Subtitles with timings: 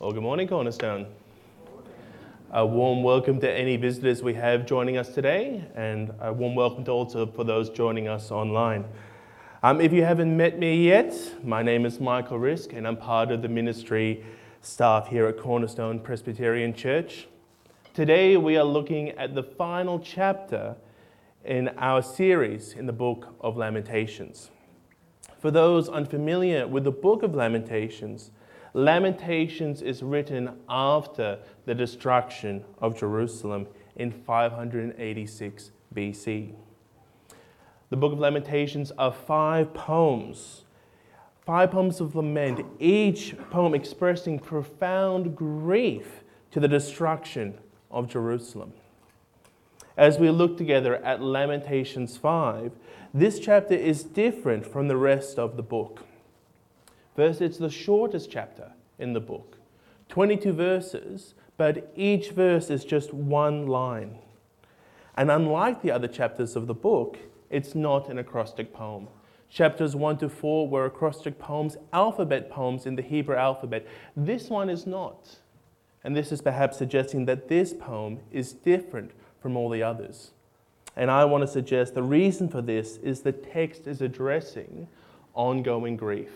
[0.00, 1.08] Well, good morning, Cornerstone.
[2.52, 6.84] A warm welcome to any visitors we have joining us today, and a warm welcome
[6.84, 8.86] to also for those joining us online.
[9.62, 13.30] Um, if you haven't met me yet, my name is Michael Risk, and I'm part
[13.30, 14.24] of the ministry
[14.62, 17.28] staff here at Cornerstone Presbyterian Church.
[17.92, 20.76] Today, we are looking at the final chapter
[21.44, 24.50] in our series in the book of Lamentations.
[25.38, 28.30] For those unfamiliar with the book of Lamentations,
[28.72, 36.54] Lamentations is written after the destruction of Jerusalem in 586 BC.
[37.90, 40.62] The book of Lamentations are five poems,
[41.44, 47.58] five poems of lament, each poem expressing profound grief to the destruction
[47.90, 48.72] of Jerusalem.
[49.96, 52.72] As we look together at Lamentations 5,
[53.12, 56.04] this chapter is different from the rest of the book.
[57.20, 59.58] First, it's the shortest chapter in the book
[60.08, 64.16] 22 verses, but each verse is just one line.
[65.18, 67.18] And unlike the other chapters of the book,
[67.50, 69.08] it's not an acrostic poem.
[69.50, 73.86] Chapters 1 to 4 were acrostic poems, alphabet poems in the Hebrew alphabet.
[74.16, 75.40] This one is not.
[76.02, 79.10] And this is perhaps suggesting that this poem is different
[79.42, 80.30] from all the others.
[80.96, 84.88] And I want to suggest the reason for this is the text is addressing
[85.34, 86.30] ongoing grief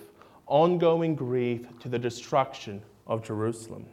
[0.46, 3.86] ongoing grief to the destruction of Jerusalem.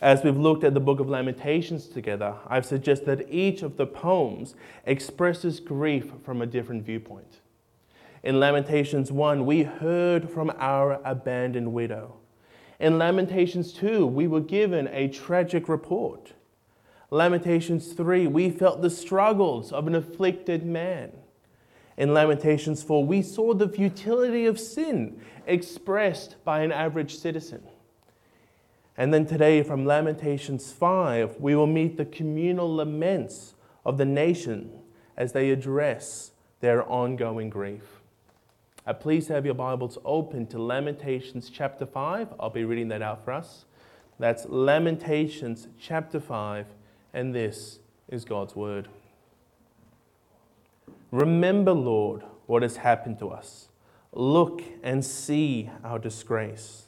[0.00, 3.86] As we've looked at the book of Lamentations together, I've suggested that each of the
[3.86, 4.54] poems
[4.86, 7.40] expresses grief from a different viewpoint.
[8.22, 12.16] In Lamentations 1, we heard from our abandoned widow.
[12.78, 16.32] In Lamentations 2, we were given a tragic report.
[17.10, 21.10] Lamentations 3, we felt the struggles of an afflicted man
[21.98, 27.60] in Lamentations 4, we saw the futility of sin expressed by an average citizen.
[28.96, 33.54] And then today, from Lamentations 5, we will meet the communal laments
[33.84, 34.70] of the nation
[35.16, 38.00] as they address their ongoing grief.
[38.86, 42.28] Uh, please have your Bibles open to Lamentations chapter 5.
[42.38, 43.64] I'll be reading that out for us.
[44.20, 46.66] That's Lamentations chapter 5,
[47.12, 48.88] and this is God's Word.
[51.10, 53.68] Remember, Lord, what has happened to us.
[54.12, 56.86] Look and see our disgrace.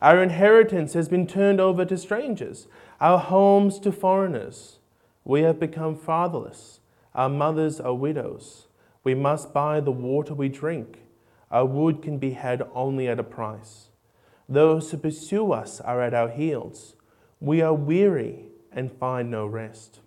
[0.00, 2.68] Our inheritance has been turned over to strangers,
[3.00, 4.78] our homes to foreigners.
[5.24, 6.80] We have become fatherless.
[7.14, 8.68] Our mothers are widows.
[9.04, 11.00] We must buy the water we drink.
[11.50, 13.88] Our wood can be had only at a price.
[14.48, 16.94] Those who pursue us are at our heels.
[17.40, 20.00] We are weary and find no rest.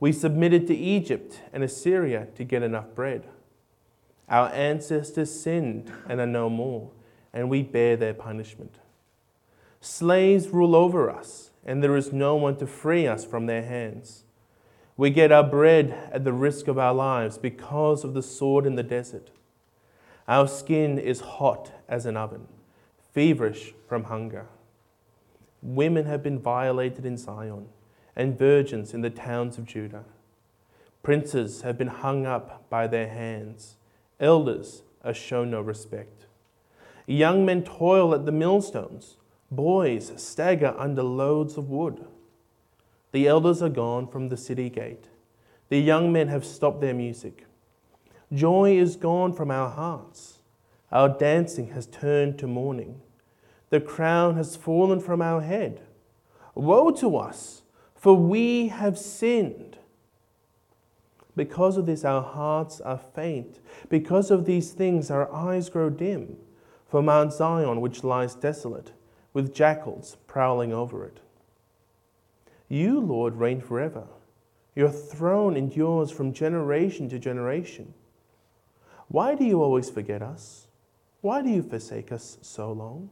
[0.00, 3.24] We submitted to Egypt and Assyria to get enough bread.
[4.28, 6.90] Our ancestors sinned and are no more,
[7.32, 8.76] and we bear their punishment.
[9.80, 14.24] Slaves rule over us, and there is no one to free us from their hands.
[14.96, 18.76] We get our bread at the risk of our lives because of the sword in
[18.76, 19.30] the desert.
[20.26, 22.46] Our skin is hot as an oven,
[23.12, 24.46] feverish from hunger.
[25.60, 27.68] Women have been violated in Zion
[28.16, 30.04] and virgins in the towns of Judah.
[31.02, 33.76] Princes have been hung up by their hands,
[34.18, 36.26] elders are shown no respect.
[37.06, 39.16] Young men toil at the millstones,
[39.50, 42.06] boys stagger under loads of wood.
[43.12, 45.08] The elders are gone from the city gate,
[45.68, 47.46] the young men have stopped their music.
[48.32, 50.38] Joy is gone from our hearts,
[50.90, 53.00] our dancing has turned to mourning.
[53.70, 55.82] The crown has fallen from our head.
[56.54, 57.63] Woe to us!
[58.04, 59.78] For we have sinned.
[61.34, 63.60] Because of this, our hearts are faint.
[63.88, 66.36] Because of these things, our eyes grow dim.
[66.86, 68.92] For Mount Zion, which lies desolate,
[69.32, 71.20] with jackals prowling over it.
[72.68, 74.04] You, Lord, reign forever.
[74.74, 77.94] Your throne endures from generation to generation.
[79.08, 80.66] Why do you always forget us?
[81.22, 83.08] Why do you forsake us so long?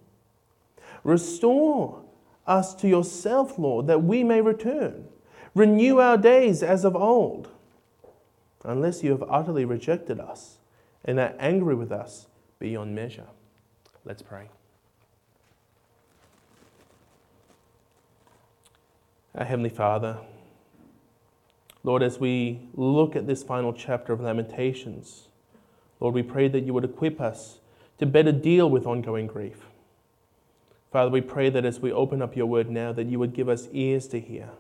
[1.03, 2.05] Restore
[2.53, 5.09] us to yourself, Lord, that we may return.
[5.55, 7.49] Renew our days as of old.
[8.65, 10.59] Unless you have utterly rejected us
[11.05, 12.27] and are angry with us
[12.59, 13.27] beyond measure.
[14.05, 14.49] Let's pray.
[19.35, 20.19] Our Heavenly Father,
[21.83, 25.29] Lord, as we look at this final chapter of Lamentations,
[26.01, 27.59] Lord, we pray that you would equip us
[27.99, 29.67] to better deal with ongoing grief.
[30.93, 33.49] Father, we pray that as we open up your word now, that you would give
[33.49, 34.51] us ears to hear.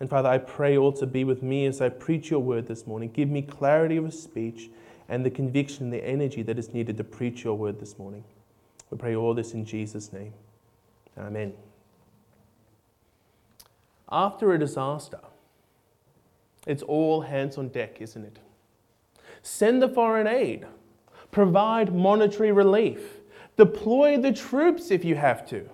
[0.00, 3.10] And Father, I pray also be with me as I preach your word this morning.
[3.12, 4.70] Give me clarity of speech
[5.08, 8.24] and the conviction, the energy that is needed to preach your word this morning.
[8.90, 10.32] We pray all this in Jesus' name.
[11.16, 11.52] Amen.
[14.10, 15.20] After a disaster,
[16.66, 18.38] it's all hands on deck, isn't it?
[19.42, 20.66] Send the foreign aid,
[21.30, 23.20] provide monetary relief,
[23.56, 25.68] deploy the troops if you have to.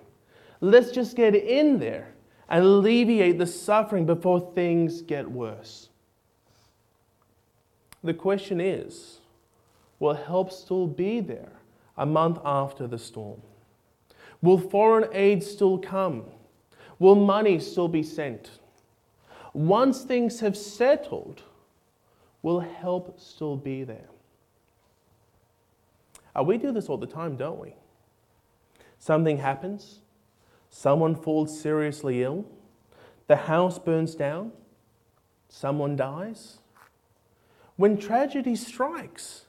[0.59, 2.13] Let's just get in there
[2.49, 5.89] and alleviate the suffering before things get worse.
[8.03, 9.19] The question is
[9.99, 11.51] will help still be there
[11.97, 13.41] a month after the storm?
[14.41, 16.23] Will foreign aid still come?
[16.97, 18.49] Will money still be sent?
[19.53, 21.43] Once things have settled,
[22.41, 24.10] will help still be there?
[26.37, 27.75] Uh, we do this all the time, don't we?
[28.99, 30.01] Something happens,
[30.69, 32.45] someone falls seriously ill,
[33.27, 34.51] the house burns down,
[35.49, 36.59] someone dies.
[37.77, 39.45] When tragedy strikes,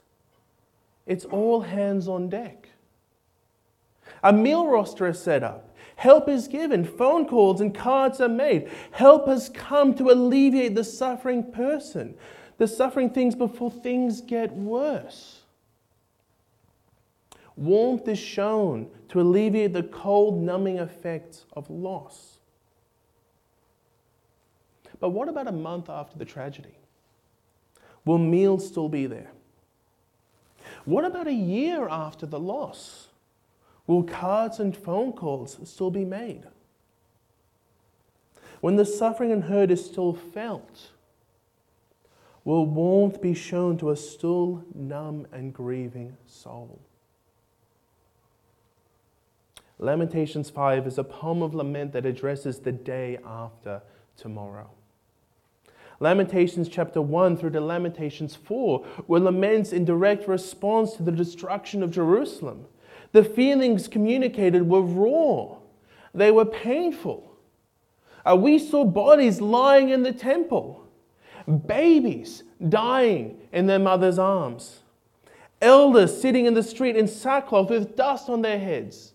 [1.07, 2.69] it's all hands on deck.
[4.23, 5.77] A meal roster is set up.
[5.97, 6.85] Help is given.
[6.85, 8.71] Phone calls and cards are made.
[8.93, 12.15] Help has come to alleviate the suffering person,
[12.59, 15.42] the suffering things before things get worse.
[17.57, 22.39] Warmth is shown to alleviate the cold, numbing effects of loss.
[25.01, 26.77] But what about a month after the tragedy?
[28.05, 29.31] Will meals still be there?
[30.85, 33.09] What about a year after the loss?
[33.87, 36.45] Will cards and phone calls still be made?
[38.61, 40.91] When the suffering and hurt is still felt,
[42.45, 46.81] will warmth be shown to a still numb and grieving soul?
[49.83, 53.83] Lamentations 5 is a poem of lament that addresses the day after
[54.17, 54.71] tomorrow.
[55.99, 61.83] Lamentations chapter 1 through to Lamentations 4 were laments in direct response to the destruction
[61.83, 62.67] of Jerusalem.
[63.11, 65.57] The feelings communicated were raw,
[66.15, 67.37] they were painful.
[68.25, 70.87] Uh, we saw bodies lying in the temple,
[71.67, 74.79] babies dying in their mother's arms,
[75.61, 79.12] elders sitting in the street in sackcloth with dust on their heads,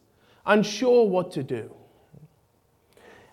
[0.47, 1.71] unsure what to do.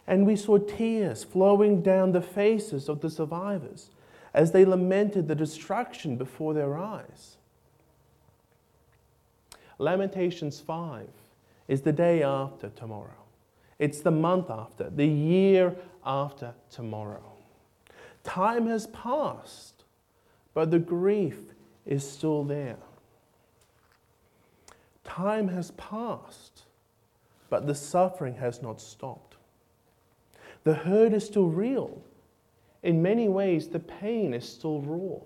[0.06, 3.90] And we saw tears flowing down the faces of the survivors
[4.34, 7.37] as they lamented the destruction before their eyes.
[9.78, 11.08] Lamentations 5
[11.69, 13.11] is the day after tomorrow.
[13.78, 15.75] It's the month after, the year
[16.05, 17.32] after tomorrow.
[18.22, 19.84] Time has passed,
[20.52, 21.38] but the grief
[21.84, 22.78] is still there.
[25.02, 26.53] Time has passed,
[27.54, 29.36] but the suffering has not stopped.
[30.64, 32.02] The hurt is still real.
[32.82, 35.20] In many ways, the pain is still raw.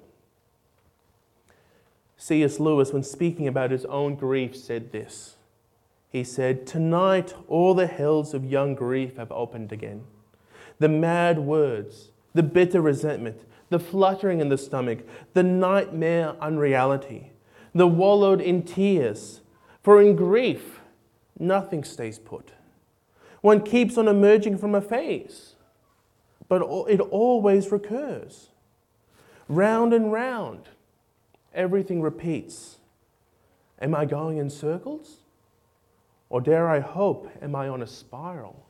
[2.19, 2.61] C.S.
[2.61, 5.37] Lewis, when speaking about his own grief, said this.
[6.11, 10.05] He said, Tonight all the hells of young grief have opened again.
[10.81, 13.41] The mad words, the bitter resentment,
[13.71, 14.99] the fluttering in the stomach,
[15.33, 17.33] the nightmare unreality,
[17.75, 19.41] the wallowed in tears.
[19.83, 20.78] For in grief,
[21.39, 22.53] nothing stays put.
[23.41, 25.55] One keeps on emerging from a phase,
[26.49, 28.49] but it always recurs.
[29.49, 30.69] Round and round,
[31.55, 32.79] everything repeats.
[33.81, 35.19] Am I going in circles?
[36.31, 38.67] Or dare I hope, am I on a spiral?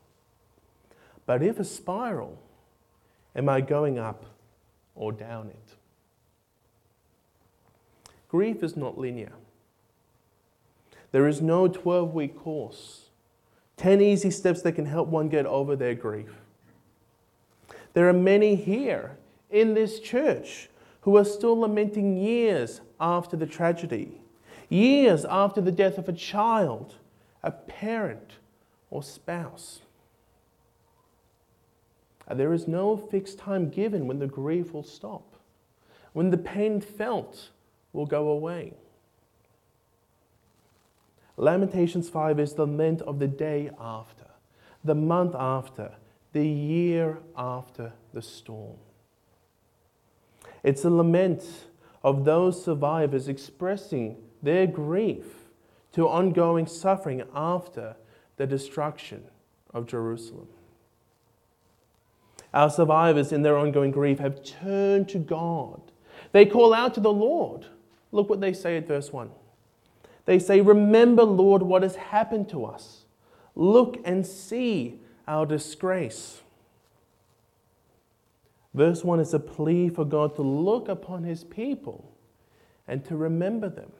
[1.26, 2.38] But if a spiral,
[3.34, 4.24] am I going up
[4.94, 5.74] or down it?
[8.28, 9.32] Grief is not linear.
[11.12, 13.10] There is no 12 week course,
[13.76, 16.30] 10 easy steps that can help one get over their grief.
[17.94, 19.16] There are many here
[19.50, 20.68] in this church
[21.02, 24.20] who are still lamenting years after the tragedy,
[24.68, 26.96] years after the death of a child,
[27.42, 28.34] a parent,
[28.90, 29.80] or spouse.
[32.30, 35.36] There is no fixed time given when the grief will stop,
[36.12, 37.48] when the pain felt
[37.94, 38.74] will go away.
[41.38, 44.26] Lamentations 5 is the lament of the day after,
[44.82, 45.92] the month after,
[46.32, 48.76] the year after the storm.
[50.64, 51.44] It's a lament
[52.02, 55.26] of those survivors expressing their grief
[55.92, 57.94] to ongoing suffering after
[58.36, 59.22] the destruction
[59.72, 60.48] of Jerusalem.
[62.52, 65.80] Our survivors, in their ongoing grief, have turned to God.
[66.32, 67.66] They call out to the Lord.
[68.10, 69.30] Look what they say at verse 1.
[70.28, 73.06] They say, Remember, Lord, what has happened to us.
[73.54, 76.42] Look and see our disgrace.
[78.74, 82.14] Verse 1 is a plea for God to look upon his people
[82.86, 83.90] and to remember them,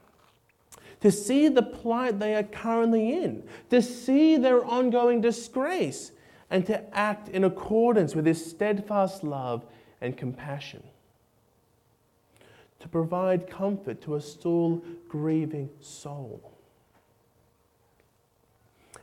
[1.01, 6.13] to see the plight they are currently in, to see their ongoing disgrace,
[6.51, 9.65] and to act in accordance with His steadfast love
[10.03, 10.83] and compassion.
[12.81, 16.53] To provide comfort to a still grieving soul.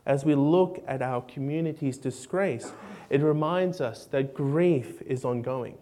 [0.05, 2.71] As we look at our community's disgrace,
[3.09, 5.77] it reminds us that grief is ongoing.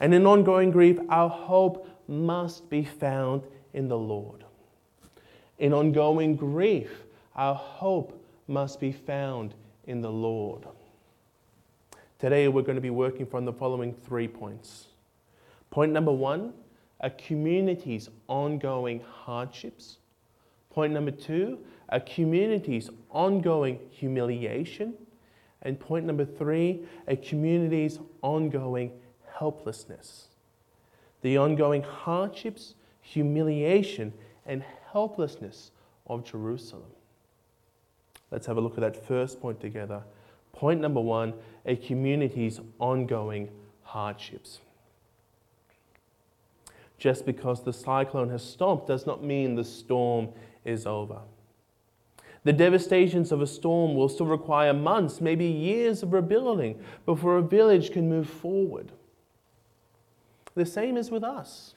[0.00, 4.44] And in ongoing grief, our hope must be found in the Lord.
[5.58, 9.54] In ongoing grief, our hope must be found
[9.86, 10.66] in the Lord.
[12.18, 14.86] Today, we're going to be working from the following three points.
[15.70, 16.52] Point number one
[17.00, 19.98] a community's ongoing hardships.
[20.70, 24.94] Point number two, a community's ongoing humiliation.
[25.62, 28.92] And point number three, a community's ongoing
[29.38, 30.28] helplessness.
[31.22, 34.12] The ongoing hardships, humiliation,
[34.44, 34.62] and
[34.92, 35.72] helplessness
[36.06, 36.90] of Jerusalem.
[38.30, 40.02] Let's have a look at that first point together.
[40.52, 41.34] Point number one
[41.64, 43.50] a community's ongoing
[43.82, 44.60] hardships.
[46.98, 50.28] Just because the cyclone has stopped does not mean the storm
[50.64, 51.20] is over.
[52.44, 57.42] The devastations of a storm will still require months, maybe years of rebuilding before a
[57.42, 58.92] village can move forward.
[60.54, 61.74] The same is with us.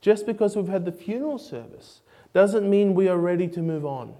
[0.00, 2.00] Just because we've had the funeral service
[2.32, 4.14] doesn't mean we are ready to move on.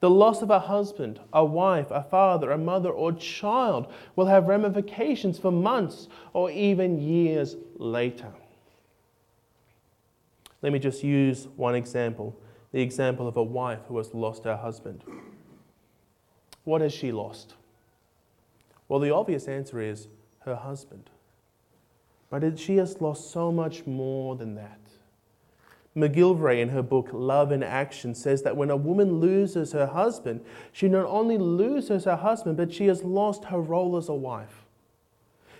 [0.00, 4.46] The loss of a husband, a wife, a father, a mother, or child will have
[4.46, 8.32] ramifications for months or even years later.
[10.62, 12.38] Let me just use one example
[12.72, 15.02] the example of a wife who has lost her husband.
[16.64, 17.54] What has she lost?
[18.88, 20.08] Well, the obvious answer is
[20.40, 21.08] her husband.
[22.28, 24.80] But she has lost so much more than that.
[25.96, 30.44] McGillivray, in her book Love in Action, says that when a woman loses her husband,
[30.70, 34.66] she not only loses her husband, but she has lost her role as a wife.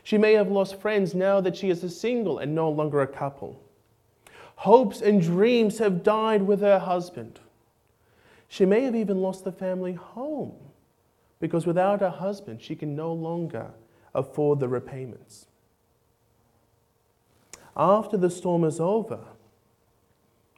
[0.03, 3.07] She may have lost friends now that she is a single and no longer a
[3.07, 3.61] couple.
[4.57, 7.41] Hopes and dreams have died with her husband.
[8.49, 10.55] She may have even lost the family home
[11.41, 13.71] because without her husband, she can no longer
[14.15, 15.47] afford the repayments.
[17.77, 19.21] After the storm is over,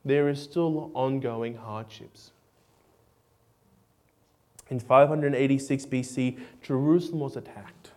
[0.04, 2.32] there is still ongoing hardships.
[4.70, 7.92] In 586 BC, Jerusalem was attacked.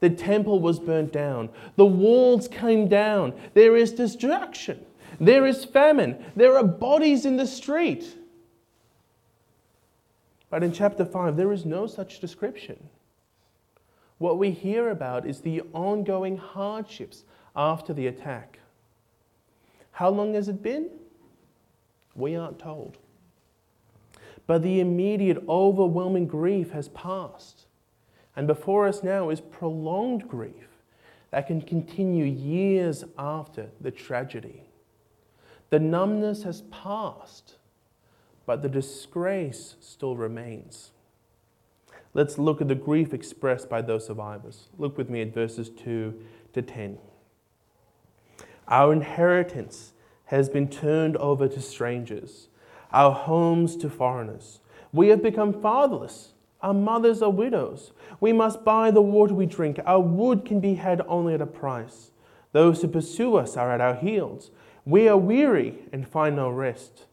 [0.00, 1.50] The temple was burnt down.
[1.76, 3.32] The walls came down.
[3.54, 4.84] There is destruction.
[5.20, 6.24] There is famine.
[6.34, 8.16] There are bodies in the street.
[10.50, 12.88] But in chapter 5, there is no such description.
[14.18, 17.24] What we hear about is the ongoing hardships
[17.56, 18.58] after the attack.
[19.92, 20.90] How long has it been?
[22.14, 22.98] We aren't told.
[24.46, 27.66] But the immediate, overwhelming grief has passed.
[28.36, 30.68] And before us now is prolonged grief
[31.30, 34.64] that can continue years after the tragedy.
[35.70, 37.56] The numbness has passed,
[38.46, 40.90] but the disgrace still remains.
[42.12, 44.68] Let's look at the grief expressed by those survivors.
[44.78, 46.14] Look with me at verses 2
[46.52, 46.98] to 10.
[48.68, 49.93] Our inheritance
[50.34, 52.48] has been turned over to strangers,
[52.92, 54.60] our homes to foreigners.
[54.92, 56.32] We have become fatherless.
[56.60, 57.92] Our mothers are widows.
[58.20, 59.78] We must buy the water we drink.
[59.84, 62.10] Our wood can be had only at a price.
[62.52, 64.50] Those who pursue us are at our heels.
[64.84, 67.06] We are weary and find no rest.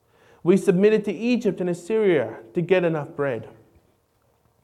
[0.43, 3.49] We submitted to Egypt and Assyria to get enough bread.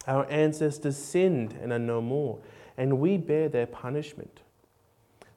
[0.08, 2.40] Our ancestors sinned and are no more,
[2.78, 4.40] and we bear their punishment.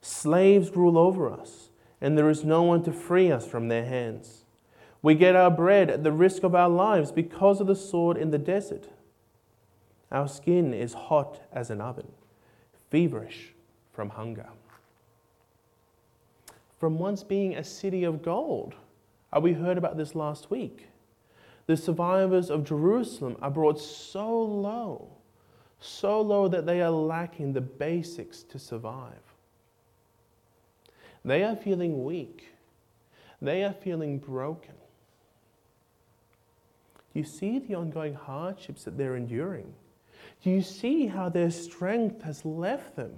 [0.01, 1.70] Slaves rule over us
[2.01, 4.45] and there is no one to free us from their hands.
[5.03, 8.31] We get our bread at the risk of our lives because of the sword in
[8.31, 8.89] the desert.
[10.11, 12.11] Our skin is hot as an oven,
[12.91, 13.55] feverish
[13.93, 14.49] from hunger.
[16.79, 18.75] From once being a city of gold,
[19.33, 20.89] uh, we heard about this last week.
[21.67, 25.09] The survivors of Jerusalem are brought so low,
[25.79, 29.30] so low that they are lacking the basics to survive.
[31.25, 32.49] They are feeling weak.
[33.43, 34.75] They are feeling broken.
[37.13, 39.73] Do you see the ongoing hardships that they're enduring?
[40.43, 43.13] Do you see how their strength has left them?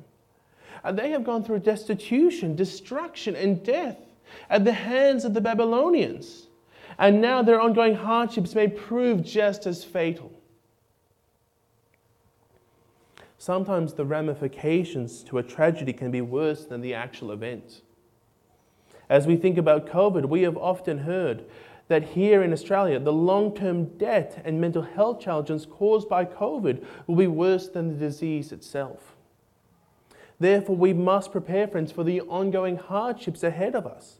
[0.82, 3.99] And they have gone through destitution, destruction, and death
[4.49, 6.49] at the hands of the Babylonians.
[6.99, 10.32] And now their ongoing hardships may prove just as fatal.
[13.38, 17.82] Sometimes the ramifications to a tragedy can be worse than the actual event.
[19.12, 21.45] As we think about COVID, we have often heard
[21.88, 26.83] that here in Australia, the long term debt and mental health challenges caused by COVID
[27.07, 29.14] will be worse than the disease itself.
[30.40, 34.16] Therefore, we must prepare, friends, for the ongoing hardships ahead of us.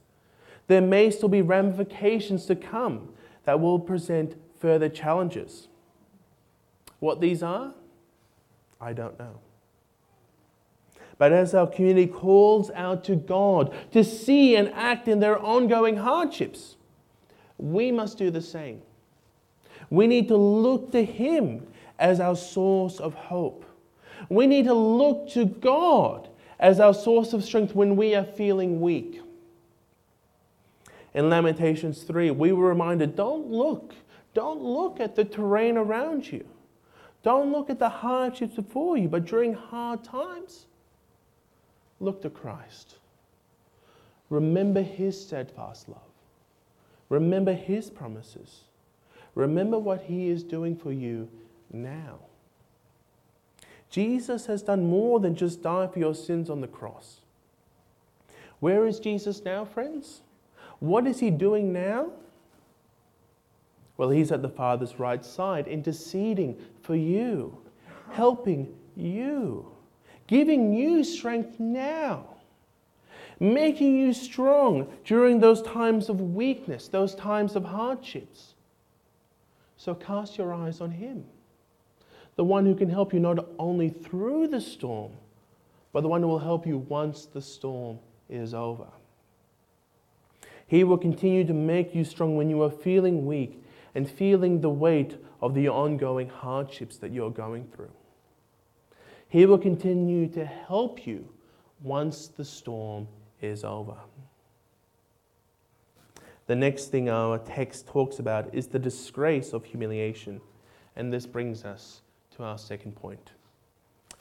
[0.67, 5.69] There may still be ramifications to come that will present further challenges.
[6.99, 7.73] What these are,
[8.79, 9.39] I don't know.
[11.17, 15.97] But as our community calls out to God to see and act in their ongoing
[15.97, 16.75] hardships,
[17.57, 18.81] we must do the same.
[19.89, 21.67] We need to look to Him
[21.99, 23.65] as our source of hope.
[24.29, 26.29] We need to look to God
[26.59, 29.21] as our source of strength when we are feeling weak.
[31.13, 33.93] In Lamentations 3, we were reminded don't look,
[34.33, 36.45] don't look at the terrain around you.
[37.21, 40.65] Don't look at the hardships before you, but during hard times,
[42.03, 42.95] look to Christ.
[44.29, 45.99] Remember his steadfast love.
[47.09, 48.61] Remember his promises.
[49.35, 51.29] Remember what he is doing for you
[51.71, 52.19] now.
[53.89, 57.21] Jesus has done more than just die for your sins on the cross.
[58.59, 60.21] Where is Jesus now, friends?
[60.79, 62.11] What is he doing now?
[63.97, 67.57] Well, he's at the Father's right side, interceding for you,
[68.11, 69.72] helping you,
[70.27, 72.25] giving you strength now,
[73.39, 78.53] making you strong during those times of weakness, those times of hardships.
[79.77, 81.25] So cast your eyes on him
[82.35, 85.11] the one who can help you not only through the storm,
[85.91, 87.99] but the one who will help you once the storm
[88.29, 88.87] is over.
[90.67, 93.63] He will continue to make you strong when you are feeling weak
[93.93, 97.91] and feeling the weight of the ongoing hardships that you're going through.
[99.33, 101.27] He will continue to help you
[101.81, 103.07] once the storm
[103.41, 103.95] is over.
[106.45, 110.39] The next thing our text talks about is the disgrace of humiliation.
[110.95, 112.03] And this brings us
[112.35, 113.31] to our second point.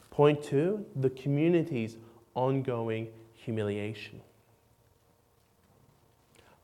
[0.08, 1.98] Point two the community's
[2.34, 4.22] ongoing humiliation.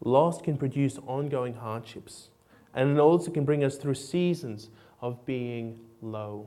[0.02, 2.30] Loss can produce ongoing hardships,
[2.72, 4.70] and it also can bring us through seasons
[5.02, 6.46] of being low.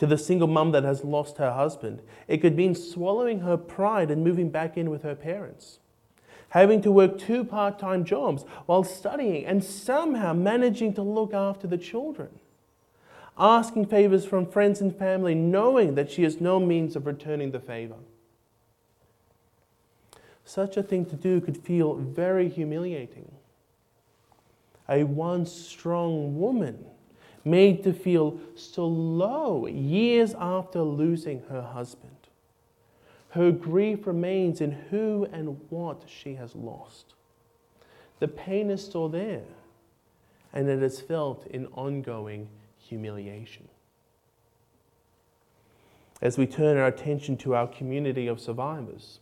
[0.00, 4.10] To the single mum that has lost her husband, it could mean swallowing her pride
[4.10, 5.78] and moving back in with her parents.
[6.50, 11.66] Having to work two part time jobs while studying and somehow managing to look after
[11.66, 12.30] the children
[13.40, 17.58] asking favors from friends and family, knowing that she has no means of returning the
[17.58, 17.96] favor.
[20.44, 23.32] Such a thing to do could feel very humiliating.
[24.88, 26.84] A once strong woman
[27.44, 32.16] made to feel so low years after losing her husband.
[33.30, 37.14] Her grief remains in who and what she has lost.
[38.18, 39.44] The pain is still there,
[40.52, 42.48] and it is felt in ongoing
[42.78, 43.68] humiliation.
[46.20, 49.20] As we turn our attention to our community of survivors,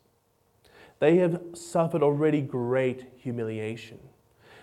[0.99, 4.01] they have suffered already great humiliation.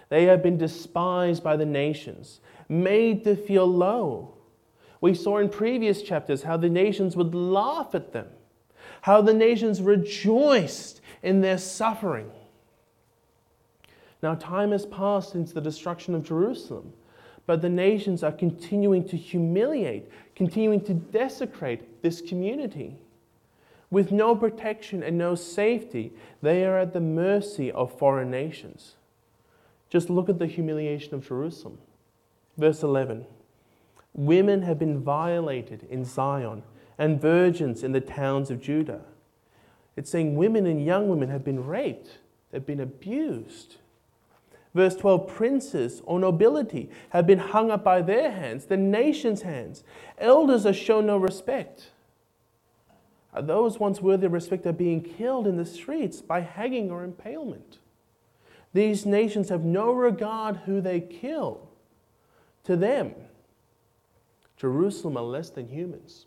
[0.10, 4.34] They have been despised by the nations, made to feel low.
[5.02, 8.28] We saw in previous chapters how the nations would laugh at them,
[9.02, 12.32] how the nations rejoiced in their suffering.
[14.22, 16.94] Now, time has passed since the destruction of Jerusalem,
[17.46, 22.98] but the nations are continuing to humiliate, continuing to desecrate this community.
[23.92, 28.96] With no protection and no safety, they are at the mercy of foreign nations.
[29.96, 31.78] Just look at the humiliation of Jerusalem.
[32.58, 33.26] Verse 11
[34.14, 36.64] Women have been violated in Zion,
[36.98, 39.06] and virgins in the towns of Judah.
[39.96, 42.18] It's saying women and young women have been raped,
[42.52, 43.78] they've been abused.
[44.74, 49.86] Verse 12 Princes or nobility have been hung up by their hands, the nation's hands.
[50.18, 51.92] Elders are shown no respect.
[53.34, 57.78] Those once worthy of respect are being killed in the streets by hanging or impalement.
[58.76, 61.70] These nations have no regard who they kill.
[62.66, 63.14] To them,
[64.58, 66.26] Jerusalem are less than humans.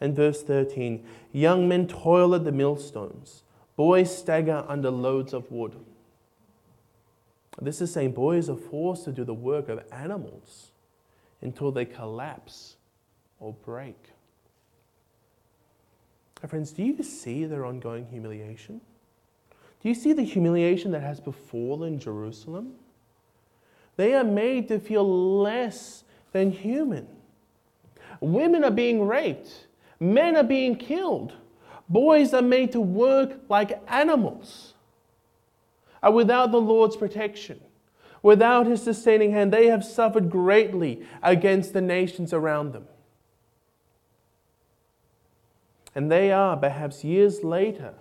[0.00, 3.42] And verse 13 Young men toil at the millstones,
[3.76, 5.76] boys stagger under loads of wood.
[7.60, 10.70] This is saying boys are forced to do the work of animals
[11.42, 12.76] until they collapse
[13.38, 14.08] or break.
[16.42, 18.80] My friends, do you see their ongoing humiliation?
[19.84, 22.72] Do you see the humiliation that has befallen Jerusalem?
[23.96, 27.06] They are made to feel less than human.
[28.20, 29.66] Women are being raped,
[30.00, 31.34] men are being killed,
[31.88, 34.74] Boys are made to work like animals.
[36.02, 37.60] And without the Lord's protection,
[38.22, 42.86] without his sustaining hand, they have suffered greatly against the nations around them.
[45.94, 47.94] And they are, perhaps years later,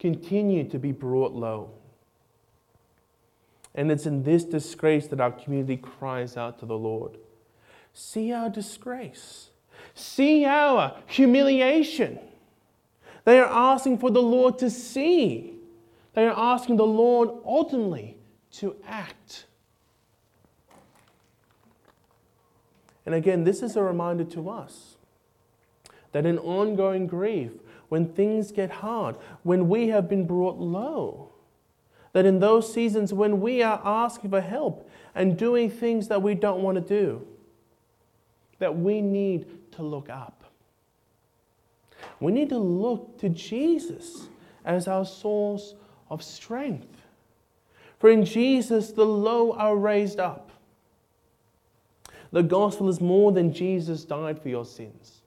[0.00, 1.70] continued to be brought low.
[3.74, 7.18] And it's in this disgrace that our community cries out to the Lord.
[7.92, 9.50] See our disgrace.
[9.94, 12.18] See our humiliation.
[13.24, 15.54] They are asking for the Lord to see.
[16.14, 18.16] They are asking the Lord ultimately
[18.52, 19.44] to act.
[23.06, 24.96] And again, this is a reminder to us
[26.12, 27.52] that in ongoing grief,
[27.90, 31.28] when things get hard, when we have been brought low,
[32.12, 36.34] that in those seasons when we are asking for help and doing things that we
[36.34, 37.26] don't want to do,
[38.60, 40.44] that we need to look up.
[42.20, 44.28] We need to look to Jesus
[44.64, 45.74] as our source
[46.10, 47.02] of strength.
[47.98, 50.52] For in Jesus, the low are raised up.
[52.32, 55.19] The gospel is more than Jesus died for your sins.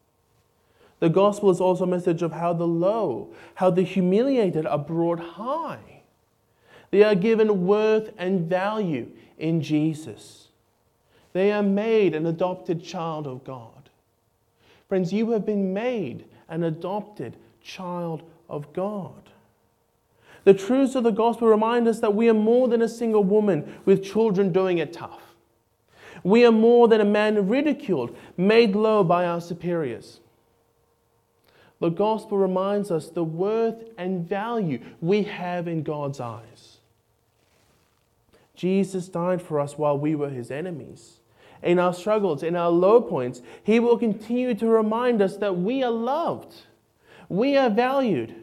[1.03, 5.19] The gospel is also a message of how the low, how the humiliated are brought
[5.19, 6.01] high.
[6.91, 10.47] They are given worth and value in Jesus.
[11.33, 13.89] They are made an adopted child of God.
[14.87, 19.29] Friends, you have been made an adopted child of God.
[20.45, 23.77] The truths of the gospel remind us that we are more than a single woman
[23.83, 25.35] with children doing it tough.
[26.23, 30.21] We are more than a man ridiculed, made low by our superiors.
[31.83, 36.77] The gospel reminds us the worth and value we have in God's eyes.
[38.55, 41.19] Jesus died for us while we were his enemies
[41.61, 45.83] in our struggles, in our low points, He will continue to remind us that we
[45.83, 46.53] are loved,
[47.27, 48.33] we are valued,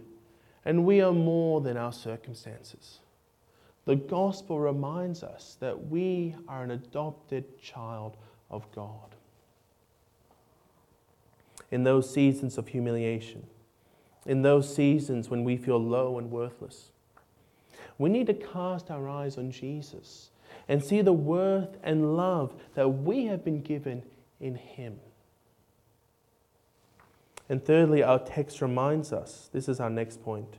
[0.66, 2.98] and we are more than our circumstances.
[3.86, 8.18] The gospel reminds us that we are an adopted child
[8.50, 9.09] of God.
[11.70, 13.46] In those seasons of humiliation,
[14.26, 16.90] in those seasons when we feel low and worthless,
[17.98, 20.30] we need to cast our eyes on Jesus
[20.68, 24.02] and see the worth and love that we have been given
[24.40, 24.98] in Him.
[27.48, 30.58] And thirdly, our text reminds us this is our next point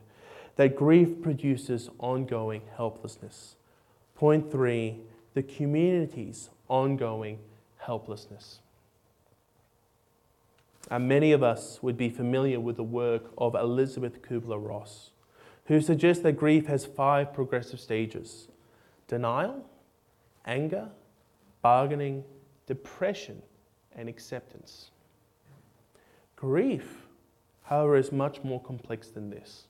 [0.56, 3.56] that grief produces ongoing helplessness.
[4.14, 5.00] Point three
[5.34, 7.38] the community's ongoing
[7.78, 8.60] helplessness.
[10.90, 15.10] And many of us would be familiar with the work of Elisabeth Kubler Ross,
[15.66, 18.48] who suggests that grief has five progressive stages
[19.06, 19.64] denial,
[20.46, 20.88] anger,
[21.60, 22.24] bargaining,
[22.66, 23.42] depression,
[23.94, 24.90] and acceptance.
[26.36, 27.06] Grief,
[27.64, 29.66] however, is much more complex than this.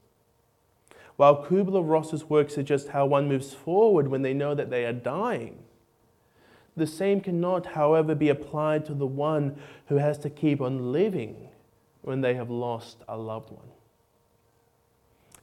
[1.16, 4.92] While Kubler Ross's work suggests how one moves forward when they know that they are
[4.92, 5.58] dying,
[6.76, 11.48] the same cannot, however, be applied to the one who has to keep on living
[12.02, 13.68] when they have lost a loved one.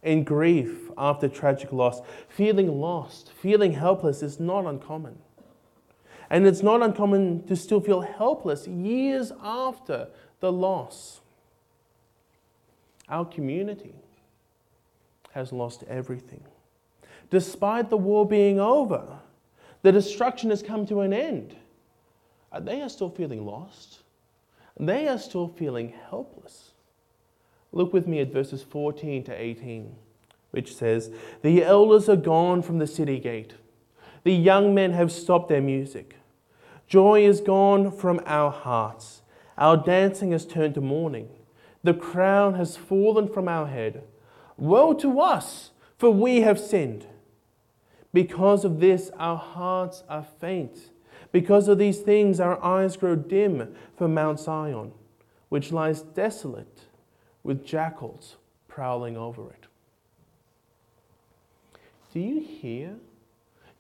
[0.02, 5.18] In grief after tragic loss, feeling lost, feeling helpless is not uncommon.
[6.30, 10.08] And it's not uncommon to still feel helpless years after
[10.39, 11.22] the loss.
[13.10, 13.96] Our community
[15.32, 16.44] has lost everything.
[17.30, 19.20] Despite the war being over,
[19.82, 21.56] the destruction has come to an end.
[22.60, 24.00] They are still feeling lost.
[24.80, 26.72] They are still feeling helpless.
[27.72, 29.96] Look with me at verses 14 to 18,
[30.52, 31.12] which says,
[31.42, 33.54] The elders are gone from the city gate.
[34.24, 36.15] The young men have stopped their music.
[36.88, 39.22] Joy is gone from our hearts.
[39.58, 41.30] Our dancing has turned to mourning.
[41.84, 44.04] The crown has fallen from our head.
[44.58, 47.06] Woe to us, for we have sinned.
[48.13, 50.89] Because of this, our hearts are faint.
[51.32, 54.91] Because of these things, our eyes grow dim for Mount Zion,
[55.50, 56.86] which lies desolate
[57.43, 59.67] with jackals prowling over it.
[62.13, 62.95] Do you hear?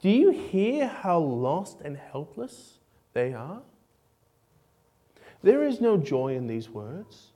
[0.01, 2.77] Do you hear how lost and helpless
[3.13, 3.61] they are?
[5.41, 7.31] There is no joy in these words.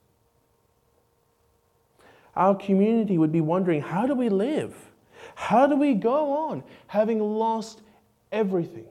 [2.36, 4.74] Our community would be wondering how do we live?
[5.34, 7.80] How do we go on having lost
[8.30, 8.86] everything?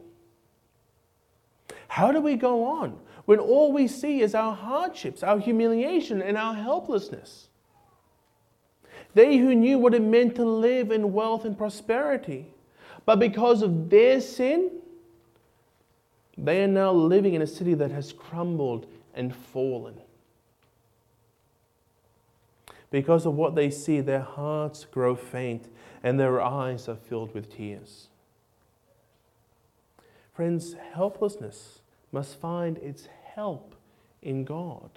[1.88, 6.38] How do we go on when all we see is our hardships, our humiliation, and
[6.38, 7.48] our helplessness.
[9.14, 12.48] They who knew what it meant to live in wealth and prosperity,
[13.06, 14.72] but because of their sin,
[16.38, 19.96] they are now living in a city that has crumbled and fallen.
[22.90, 25.68] Because of what they see, their hearts grow faint
[26.04, 28.10] and their eyes are filled with tears.
[30.34, 31.80] Friends, helplessness
[32.12, 33.76] must find its help
[34.22, 34.90] in God.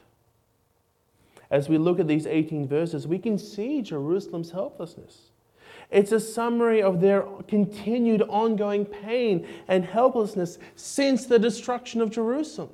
[1.50, 5.30] As we look at these 18 verses, we can see Jerusalem's helplessness.
[5.90, 12.70] It's a summary of their continued ongoing pain and helplessness since the destruction of Jerusalem.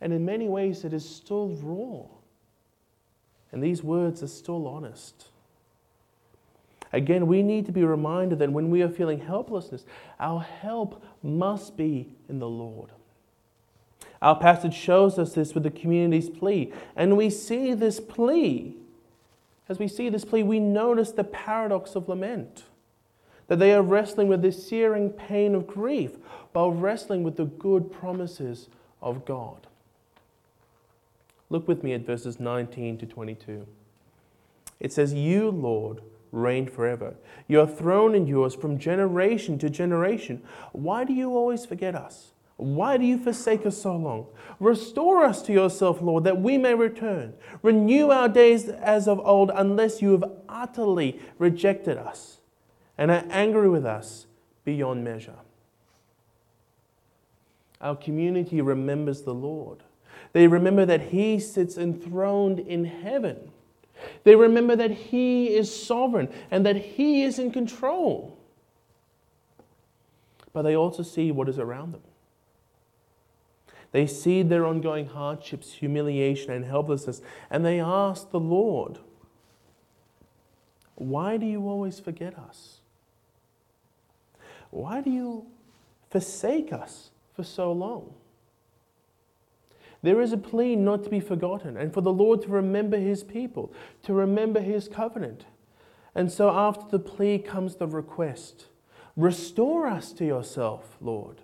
[0.00, 2.06] And in many ways, it is still raw.
[3.52, 5.28] And these words are still honest.
[6.96, 9.84] Again, we need to be reminded that when we are feeling helplessness,
[10.18, 12.88] our help must be in the Lord.
[14.22, 16.72] Our passage shows us this with the community's plea.
[16.96, 18.76] And we see this plea.
[19.68, 22.64] As we see this plea, we notice the paradox of lament.
[23.48, 26.12] That they are wrestling with the searing pain of grief
[26.52, 28.70] while wrestling with the good promises
[29.02, 29.66] of God.
[31.50, 33.66] Look with me at verses 19 to 22.
[34.80, 36.00] It says, You, Lord,
[36.36, 37.16] reign forever.
[37.48, 40.42] Your throne endures from generation to generation.
[40.72, 42.32] Why do you always forget us?
[42.56, 44.26] Why do you forsake us so long?
[44.60, 47.34] Restore us to yourself, Lord, that we may return.
[47.62, 52.38] Renew our days as of old, unless you have utterly rejected us
[52.96, 54.26] and are angry with us
[54.64, 55.36] beyond measure.
[57.80, 59.82] Our community remembers the Lord.
[60.32, 63.52] They remember that He sits enthroned in heaven.
[64.24, 68.38] They remember that He is sovereign and that He is in control.
[70.52, 72.02] But they also see what is around them.
[73.92, 78.98] They see their ongoing hardships, humiliation, and helplessness, and they ask the Lord,
[80.96, 82.80] Why do you always forget us?
[84.70, 85.46] Why do you
[86.10, 88.12] forsake us for so long?
[90.06, 93.24] There is a plea not to be forgotten and for the Lord to remember his
[93.24, 93.72] people,
[94.04, 95.46] to remember his covenant.
[96.14, 98.66] And so after the plea comes the request
[99.16, 101.40] Restore us to yourself, Lord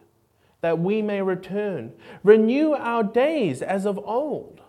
[0.61, 1.93] that we may return.
[2.23, 4.61] Renew our days as of old.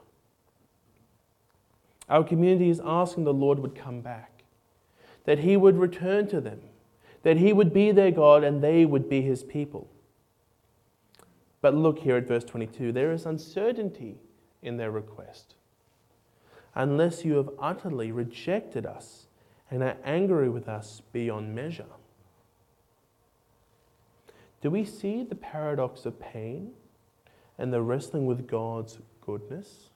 [2.09, 4.41] Our community is asking the Lord would come back,
[5.25, 6.61] that He would return to them,
[7.21, 9.87] that He would be their God and they would be His people.
[11.63, 14.17] But look here at verse 22 there is uncertainty
[14.61, 15.55] in their request.
[16.75, 19.27] Unless you have utterly rejected us
[19.71, 21.85] and are angry with us beyond measure.
[24.61, 26.71] Do we see the paradox of pain
[27.57, 29.89] and the wrestling with God's goodness?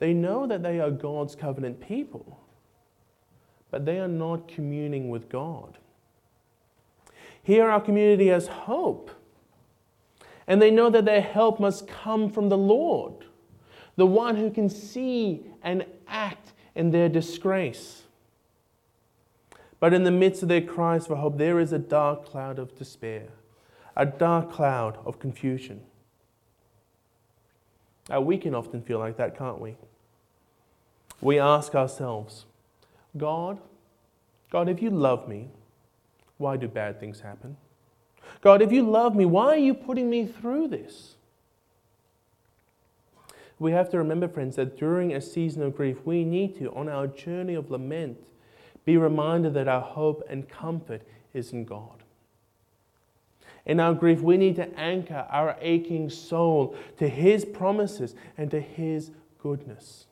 [0.00, 2.40] They know that they are God's covenant people,
[3.70, 5.78] but they are not communing with God.
[7.42, 9.10] Here, our community has hope,
[10.46, 13.24] and they know that their help must come from the Lord,
[13.96, 18.02] the one who can see and act in their disgrace.
[19.80, 22.76] But in the midst of their cries for hope, there is a dark cloud of
[22.76, 23.28] despair,
[23.96, 25.82] a dark cloud of confusion.
[28.08, 29.76] Now, we can often feel like that, can't we?
[31.20, 32.44] We ask ourselves,
[33.16, 33.58] God,
[34.50, 35.48] God, if you love me,
[36.36, 37.56] why do bad things happen?
[38.40, 41.14] God, if you love me, why are you putting me through this?
[43.58, 46.88] We have to remember, friends, that during a season of grief, we need to, on
[46.88, 48.18] our journey of lament,
[48.84, 52.02] be reminded that our hope and comfort is in God.
[53.64, 58.60] In our grief, we need to anchor our aching soul to His promises and to
[58.60, 60.06] His goodness.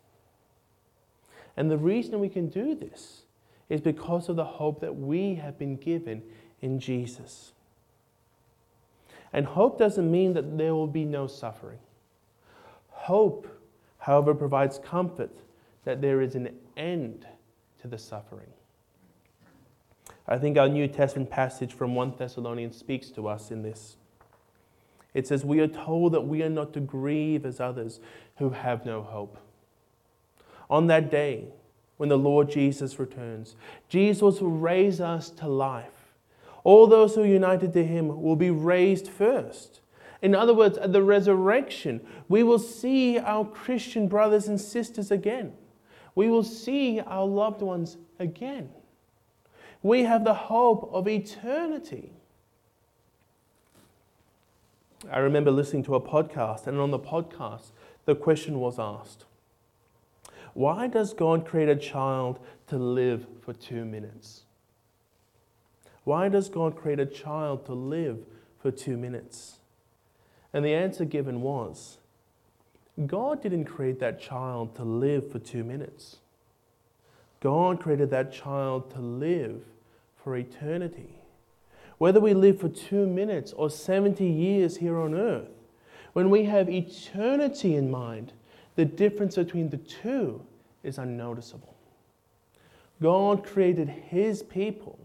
[1.56, 3.22] And the reason we can do this
[3.68, 6.22] is because of the hope that we have been given
[6.62, 7.52] in Jesus.
[9.32, 11.78] And hope doesn't mean that there will be no suffering.
[12.90, 13.48] Hope,
[13.98, 15.30] however, provides comfort
[15.84, 17.26] that there is an end
[17.80, 18.50] to the suffering.
[20.28, 23.96] I think our New Testament passage from 1 Thessalonians speaks to us in this.
[25.14, 28.00] It says, We are told that we are not to grieve as others
[28.36, 29.38] who have no hope.
[30.70, 31.48] On that day,
[31.96, 33.56] when the Lord Jesus returns,
[33.88, 36.01] Jesus will raise us to life.
[36.64, 39.80] All those who are united to him will be raised first.
[40.20, 45.52] In other words, at the resurrection, we will see our Christian brothers and sisters again.
[46.14, 48.70] We will see our loved ones again.
[49.82, 52.12] We have the hope of eternity.
[55.10, 57.72] I remember listening to a podcast, and on the podcast,
[58.04, 59.24] the question was asked
[60.54, 64.44] Why does God create a child to live for two minutes?
[66.04, 68.18] Why does God create a child to live
[68.58, 69.58] for two minutes?
[70.52, 71.98] And the answer given was
[73.06, 76.18] God didn't create that child to live for two minutes.
[77.40, 79.62] God created that child to live
[80.22, 81.22] for eternity.
[81.98, 85.48] Whether we live for two minutes or 70 years here on earth,
[86.12, 88.32] when we have eternity in mind,
[88.76, 90.42] the difference between the two
[90.82, 91.74] is unnoticeable.
[93.00, 94.98] God created His people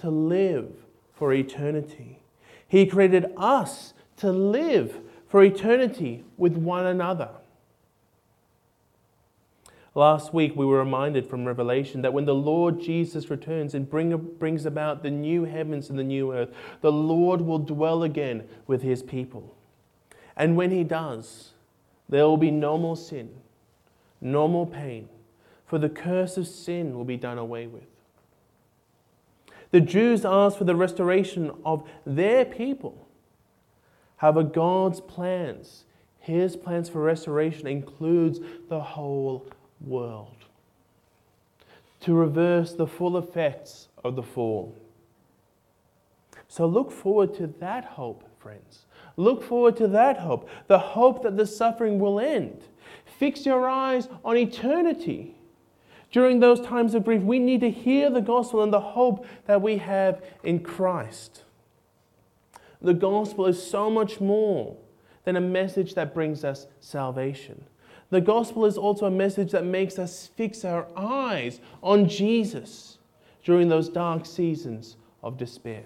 [0.00, 0.72] to live
[1.14, 2.20] for eternity.
[2.66, 7.30] He created us to live for eternity with one another.
[9.94, 14.16] Last week, we were reminded from Revelation that when the Lord Jesus returns and bring,
[14.38, 18.82] brings about the new heavens and the new earth, the Lord will dwell again with
[18.82, 19.56] his people.
[20.36, 21.50] And when he does,
[22.08, 23.30] there will be no more sin,
[24.20, 25.08] no more pain,
[25.66, 27.89] for the curse of sin will be done away with.
[29.70, 33.08] The Jews asked for the restoration of their people.
[34.16, 35.84] However, God's plans,
[36.18, 39.46] his plans for restoration, includes the whole
[39.80, 40.36] world.
[42.00, 44.76] To reverse the full effects of the fall.
[46.48, 48.86] So look forward to that hope, friends.
[49.16, 52.62] Look forward to that hope, the hope that the suffering will end.
[53.18, 55.36] Fix your eyes on eternity.
[56.10, 59.62] During those times of grief, we need to hear the gospel and the hope that
[59.62, 61.44] we have in Christ.
[62.82, 64.76] The gospel is so much more
[65.24, 67.64] than a message that brings us salvation.
[68.10, 72.98] The gospel is also a message that makes us fix our eyes on Jesus
[73.44, 75.84] during those dark seasons of despair.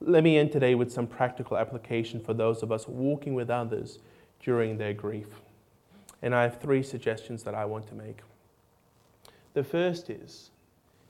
[0.00, 4.00] Let me end today with some practical application for those of us walking with others
[4.40, 5.28] during their grief.
[6.26, 8.18] And I have three suggestions that I want to make.
[9.54, 10.50] The first is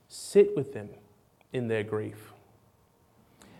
[0.07, 0.89] sit with them
[1.51, 2.33] in their grief.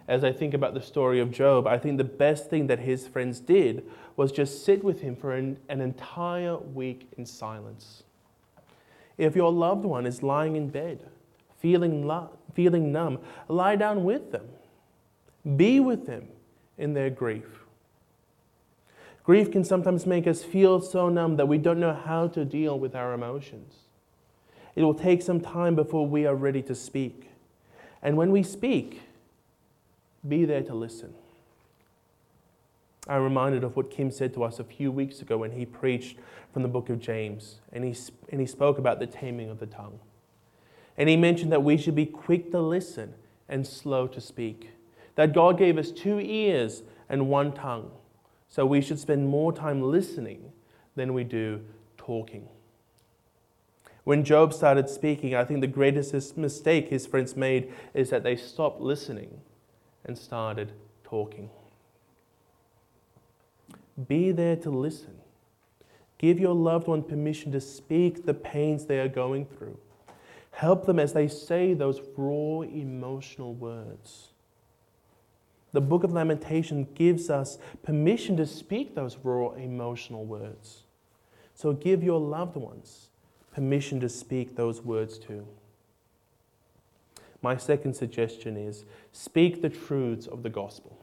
[0.08, 3.08] As I think about the story of Job, I think the best thing that his
[3.08, 8.04] friends did was just sit with him for an, an entire week in silence.
[9.18, 11.08] If your loved one is lying in bed,
[11.58, 13.18] feeling, lo- feeling numb,
[13.48, 14.48] lie down with them.
[15.56, 16.28] Be with them
[16.78, 17.67] in their grief.
[19.28, 22.80] Grief can sometimes make us feel so numb that we don't know how to deal
[22.80, 23.74] with our emotions.
[24.74, 27.30] It will take some time before we are ready to speak.
[28.02, 29.02] And when we speak,
[30.26, 31.14] be there to listen.
[33.06, 36.16] I'm reminded of what Kim said to us a few weeks ago when he preached
[36.54, 37.94] from the book of James, and he,
[38.30, 40.00] and he spoke about the taming of the tongue.
[40.98, 43.14] And he mentioned that we should be quick to listen
[43.50, 44.70] and slow to speak.
[45.16, 47.92] That God gave us two ears and one tongue
[48.58, 50.52] so we should spend more time listening
[50.96, 51.62] than we do
[51.96, 52.50] talking.
[54.04, 58.36] When Job started speaking, I think the greatest mistake his friends made is that they
[58.36, 59.42] stopped listening
[60.06, 60.72] and started
[61.04, 61.52] talking.
[64.08, 65.20] Be there to listen.
[66.18, 69.78] Give your loved one permission to speak the pains they are going through.
[70.50, 74.30] Help them as they say those raw emotional words.
[75.74, 80.84] The book of Lamentation gives us permission to speak those raw emotional words.
[81.54, 83.10] So give your loved ones
[83.54, 85.48] permission to speak those words too.
[87.42, 90.98] My second suggestion is speak the truths of the gospel.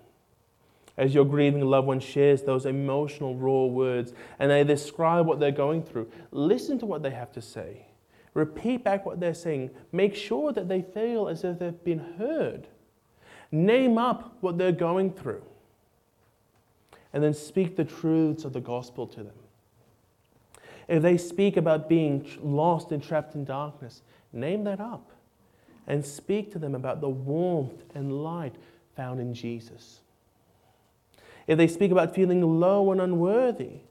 [0.97, 5.51] As your grieving loved one shares those emotional, raw words and they describe what they're
[5.51, 7.87] going through, listen to what they have to say.
[8.33, 9.71] Repeat back what they're saying.
[9.93, 12.69] Make sure that they feel as if they've been heard.
[13.55, 15.45] Name up what they're going through.
[17.13, 19.37] And then speak the truths of the gospel to them.
[20.89, 25.09] If they speak about being lost and trapped in darkness, name that up
[25.87, 28.57] and speak to them about the warmth and light
[28.97, 30.01] found in Jesus.
[31.47, 33.83] If they speak about feeling low and unworthy,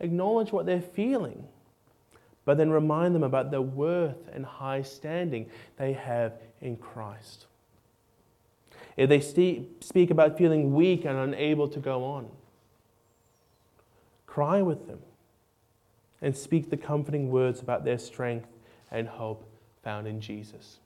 [0.00, 1.46] acknowledge what they're feeling,
[2.46, 7.44] but then remind them about the worth and high standing they have in Christ.
[8.96, 9.20] If they
[9.80, 12.28] speak about feeling weak and unable to go on,
[14.26, 15.00] cry with them
[16.20, 18.48] and speak the comforting words about their strength
[18.90, 19.48] and hope
[19.82, 20.78] found in Jesus.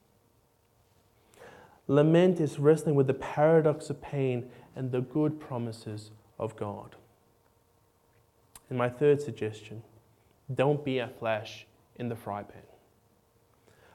[1.89, 6.97] Lament is wrestling with the paradox of pain and the good promises of God.
[8.69, 9.83] And my third suggestion
[10.55, 12.63] don't be a flash in the fry pan.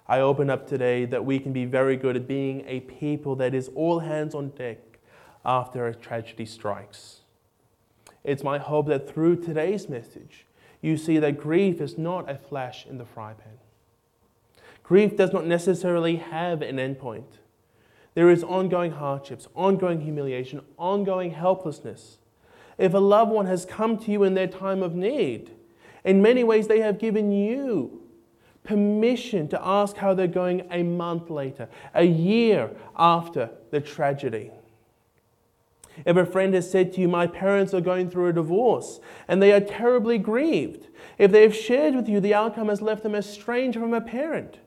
[0.09, 3.53] I open up today that we can be very good at being a people that
[3.53, 4.79] is all hands on deck
[5.45, 7.19] after a tragedy strikes.
[8.23, 10.47] It's my hope that through today's message,
[10.81, 13.59] you see that grief is not a flash in the fry pan.
[14.81, 17.37] Grief does not necessarily have an endpoint.
[18.15, 22.17] There is ongoing hardships, ongoing humiliation, ongoing helplessness.
[22.79, 25.51] If a loved one has come to you in their time of need,
[26.03, 27.98] in many ways they have given you
[28.63, 34.51] permission to ask how they're going a month later, a year after the tragedy.
[36.05, 39.41] If a friend has said to you, My parents are going through a divorce and
[39.41, 40.87] they are terribly grieved,
[41.17, 44.57] if they have shared with you the outcome has left them estranged from a parent,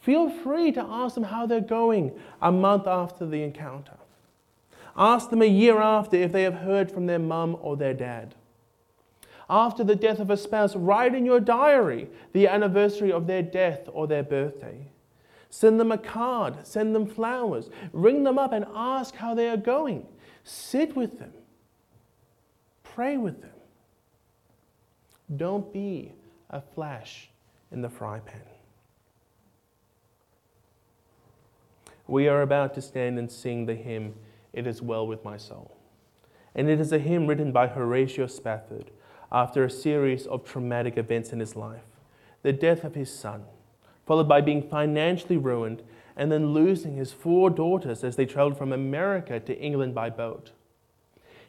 [0.00, 3.96] feel free to ask them how they're going a month after the encounter.
[4.96, 8.34] Ask them a year after if they have heard from their mum or their dad.
[9.52, 13.88] After the death of a spouse, write in your diary the anniversary of their death
[13.92, 14.86] or their birthday.
[15.50, 19.56] Send them a card, send them flowers, ring them up and ask how they are
[19.56, 20.06] going.
[20.44, 21.32] Sit with them,
[22.84, 23.50] pray with them.
[25.36, 26.12] Don't be
[26.50, 27.28] a flash
[27.72, 28.40] in the fry pan.
[32.06, 34.14] We are about to stand and sing the hymn,
[34.52, 35.76] It Is Well With My Soul.
[36.54, 38.92] And it is a hymn written by Horatio Spafford
[39.32, 41.82] after a series of traumatic events in his life
[42.42, 43.44] the death of his son,
[44.06, 45.82] followed by being financially ruined
[46.16, 50.52] and then losing his four daughters as they traveled from America to England by boat.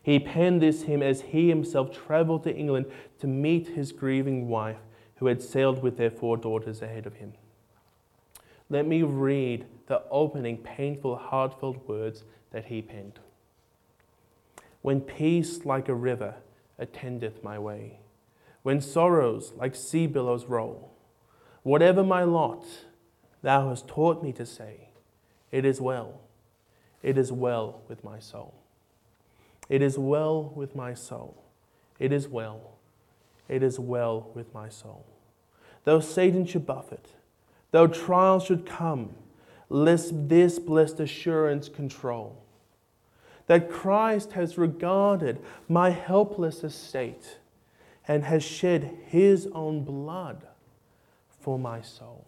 [0.03, 2.87] He penned this hymn as he himself traveled to England
[3.19, 4.79] to meet his grieving wife,
[5.15, 7.33] who had sailed with their four daughters ahead of him.
[8.69, 13.19] Let me read the opening, painful, heartfelt words that he penned.
[14.81, 16.35] When peace like a river
[16.81, 17.99] attendeth my way,
[18.63, 20.91] when sorrows like sea billows roll,
[21.63, 22.65] whatever my lot,
[23.41, 24.89] thou hast taught me to say,
[25.51, 26.19] It is well,
[27.01, 28.53] it is well with my soul.
[29.69, 31.43] It is well with my soul.
[31.99, 32.77] It is well,
[33.47, 35.05] it is well with my soul.
[35.83, 37.07] Though Satan should buffet,
[37.71, 39.15] though trials should come,
[39.69, 42.43] lest this blessed assurance control
[43.51, 45.37] that Christ has regarded
[45.67, 47.39] my helpless estate
[48.07, 50.47] and has shed his own blood
[51.41, 52.25] for my soul.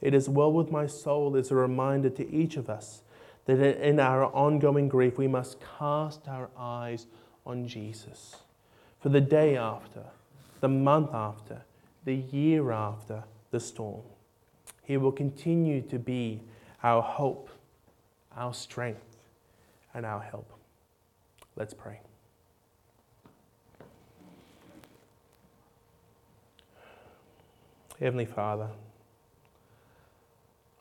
[0.00, 3.02] It is well with my soul is a reminder to each of us
[3.46, 7.08] that in our ongoing grief we must cast our eyes
[7.44, 8.36] on Jesus.
[9.00, 10.04] For the day after,
[10.60, 11.62] the month after,
[12.04, 14.04] the year after the storm,
[14.84, 16.42] He will continue to be
[16.84, 17.50] our hope,
[18.36, 19.15] our strength,
[19.96, 20.52] and our help.
[21.56, 22.00] Let's pray.
[27.98, 28.68] Heavenly Father,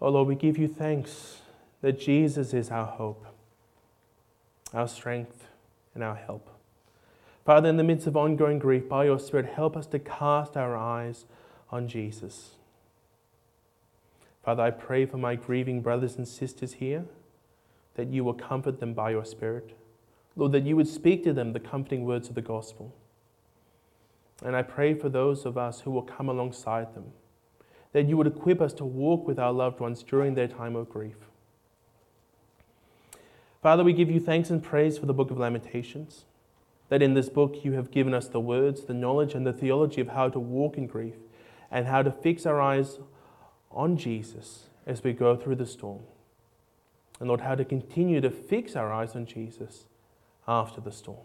[0.01, 1.38] oh Lord, we give you thanks
[1.82, 3.26] that Jesus is our hope,
[4.74, 5.47] our strength,
[5.93, 6.49] and our help.
[7.45, 10.76] Father, in the midst of ongoing grief, by your Spirit, help us to cast our
[10.76, 11.24] eyes
[11.72, 12.55] on Jesus.
[14.43, 17.05] Father, I pray for my grieving brothers and sisters here
[17.96, 19.72] that you will comfort them by your Spirit.
[20.36, 22.93] Lord, that you would speak to them the comforting words of the gospel.
[24.43, 27.06] And I pray for those of us who will come alongside them,
[27.93, 30.89] that you would equip us to walk with our loved ones during their time of
[30.89, 31.16] grief.
[33.62, 36.26] Father, we give you thanks and praise for the book of Lamentations,
[36.89, 40.02] that in this book you have given us the words, the knowledge, and the theology
[40.02, 41.16] of how to walk in grief
[41.72, 43.00] and how to fix our eyes
[43.72, 46.02] on Jesus as we go through the storm.
[47.20, 49.86] And Lord, how to continue to fix our eyes on Jesus
[50.47, 51.18] after the storm.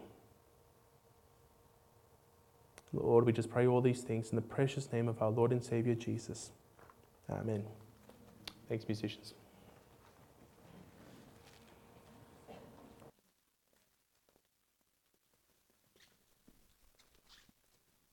[2.93, 5.63] Lord, we just pray all these things in the precious name of our Lord and
[5.63, 6.51] Savior Jesus.
[7.31, 7.65] Amen.
[8.69, 9.35] Thanks, musicians.